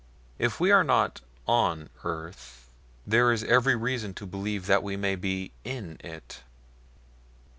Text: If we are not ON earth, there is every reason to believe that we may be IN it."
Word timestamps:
If 0.39 0.59
we 0.59 0.71
are 0.71 0.83
not 0.83 1.21
ON 1.47 1.91
earth, 2.03 2.71
there 3.05 3.31
is 3.31 3.43
every 3.43 3.75
reason 3.75 4.15
to 4.15 4.25
believe 4.25 4.65
that 4.65 4.81
we 4.81 4.97
may 4.97 5.15
be 5.15 5.51
IN 5.63 5.97
it." 5.99 6.41